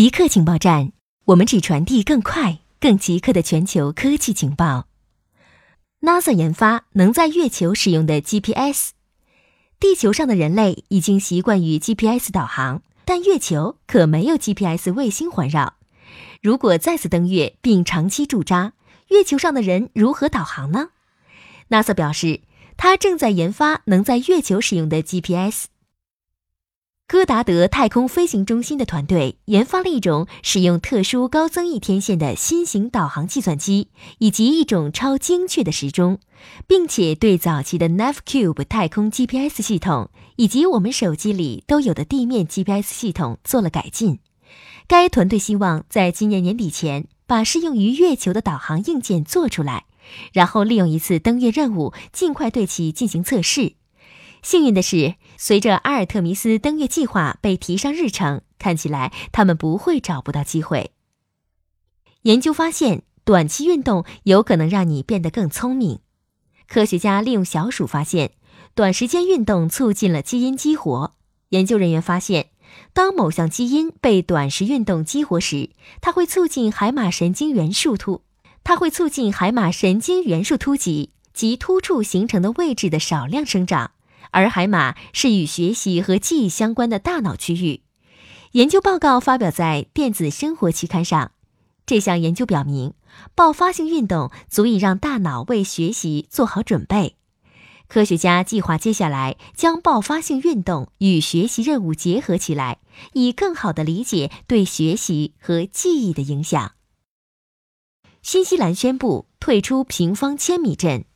[0.00, 0.92] 极客情报站，
[1.26, 4.86] 我们只传递更快、更极客的全球科技情报。
[6.00, 8.92] NASA 研发能在月球使用的 GPS。
[9.78, 15.74] 地球上的人类已经习惯于 GPS 导航，但月球可没有 GPS 卫星环绕。
[16.40, 18.72] 如果再次登月并长期驻扎，
[19.08, 20.88] 月球上的人如何导航呢
[21.68, 22.40] ？NASA 表示，
[22.78, 25.66] 他正在研发能在月球使用的 GPS。
[27.10, 36.20] 戈达德太空飞行中心的团队研发了一种使用特殊高增益天线的新型导航计算机，以及一种超精确的时钟，
[36.68, 44.20] 并且对早期的 NavCube 太空 GPS 系统以及我们手机里都有的地面 GPS 系统做了改进。
[44.86, 49.86] 该团队希望在今年年底前把适用于月球的导航硬件做出来，
[50.32, 53.72] 然后利用一次登月任务尽快对其进行测试。
[54.42, 60.92] 幸运的是，随着阿尔特弥斯登月计划被提上日程，看起来他们不会找不到机会。
[62.22, 66.00] 研究发现，短期运动有可能让你变得更聪明。
[66.66, 68.32] 科学家利用小鼠发现，
[68.74, 71.14] 短时间运动促进了基因激活。
[71.50, 72.50] 研究人员发现，
[72.92, 75.70] 当某项基因被短时运动激活时，
[76.00, 78.22] 它会促进海马神经元树突，
[78.62, 83.90] 它会促进海马神经元树突集及突触形成的位置的少量生长。
[84.30, 87.82] 而海马是与学习和记忆相关的大脑区域。
[88.52, 91.32] 研究报告发表在《电子生活》期刊上。
[91.86, 92.94] 这项研究表明，
[93.34, 97.16] 爆发性运动足以让大脑为学习做好准备。
[97.88, 102.78] 科学家计划接下来将爆发性运动与学习任务结合起来，
[103.14, 106.72] 以更好地理解对学习和记忆的影响。
[108.22, 111.06] 新西兰宣布退出平方千米阵。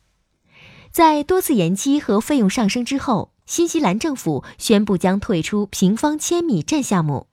[0.95, 7.27] 在多次延期和费用上升之后，新西兰政府宣布将退出平方千米阵项目。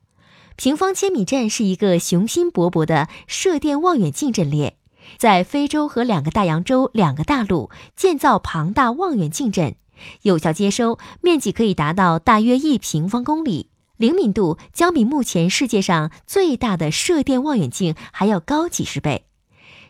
[0.57, 4.75] 平方千米阵是一个雄心勃勃的射电望远镜阵列，
[5.17, 9.75] 在非洲和两个大洋洲两个大陆建造庞大望远镜阵，
[10.23, 19.23] 有效接收面积可以达到大约一平方公里，灵敏度将比目前世界上最大的射电望远镜还要高几十倍。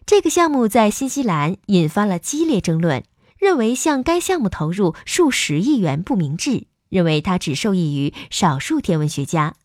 [0.05, 3.03] 这个项目在新西兰引发了激烈争论。
[3.43, 9.55] 认为向该项目投入数十亿元不明智，认为它只受益于少数天文学家。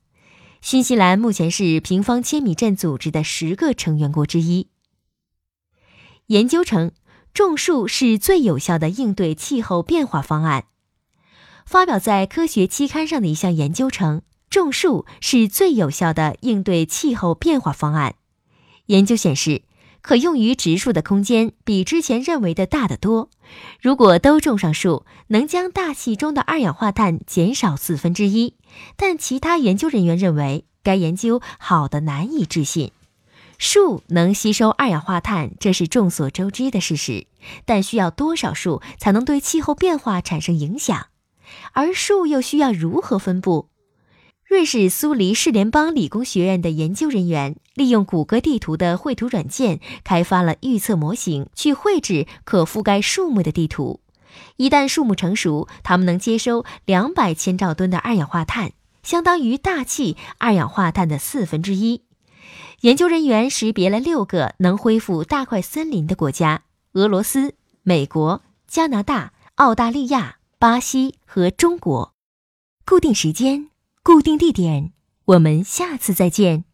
[0.60, 4.66] 新西兰目前是平方千米阵组织的十个成员国之一。
[6.26, 6.90] 研究称，
[7.32, 10.64] 种树是最有效的应对气候变化方案。
[11.64, 18.16] 发表在科学期刊上的一项研究称，种树是最有效的应对气候变化方案。
[18.86, 19.62] 研究显示。
[20.08, 23.28] 可用于植树的空间比之前认为的大得多。
[23.78, 28.54] 如果都种上树，能将大气中的二氧化碳减少四分之一。
[28.96, 32.92] 但其他研究人员认为，该研究好的难以置信。
[33.58, 37.26] 树能吸收二氧化碳，这是众所周知的事实。
[37.66, 41.08] 但需要多少树才能对气候变化产生影响？
[41.74, 43.68] 而树又需要如何分布？
[44.48, 54.00] 瑞士苏黎世联邦理工学院的研究人员利用谷歌地图的绘图软件开发了预测模型，去绘制可覆盖树木的地图。
[54.56, 58.72] 一旦树木成熟，它们能接收两百千兆吨的二氧化碳，
[59.02, 62.04] 相当于大气二氧化碳的四分之一。
[62.80, 66.62] 研究人员识别了六个能恢复大块森林的国家：
[66.94, 72.14] 俄罗斯、美国、加拿大、澳大利亚、巴西和中国。
[72.86, 73.68] 固定时间。
[74.08, 74.92] 固定地点，
[75.26, 76.64] 我们下次再见。